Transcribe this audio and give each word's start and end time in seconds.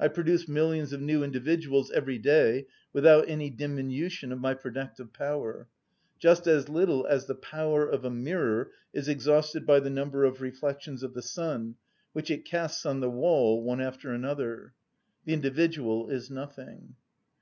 I 0.00 0.08
produce 0.08 0.48
millions 0.48 0.94
of 0.94 1.02
new 1.02 1.22
individuals 1.22 1.90
every 1.90 2.16
day, 2.16 2.66
without 2.94 3.28
any 3.28 3.50
diminution 3.50 4.32
of 4.32 4.40
my 4.40 4.54
productive 4.54 5.12
power; 5.12 5.68
just 6.18 6.46
as 6.46 6.70
little 6.70 7.04
as 7.06 7.26
the 7.26 7.34
power 7.34 7.86
of 7.86 8.02
a 8.02 8.08
mirror 8.10 8.70
is 8.94 9.10
exhausted 9.10 9.66
by 9.66 9.80
the 9.80 9.90
number 9.90 10.24
of 10.24 10.40
reflections 10.40 11.02
of 11.02 11.12
the 11.12 11.20
sun, 11.20 11.74
which 12.14 12.30
it 12.30 12.46
casts 12.46 12.86
on 12.86 13.00
the 13.00 13.10
wall 13.10 13.62
one 13.62 13.82
after 13.82 14.10
another. 14.10 14.72
The 15.26 15.34
individual 15.34 16.08
is 16.08 16.30
nothing." 16.30 16.94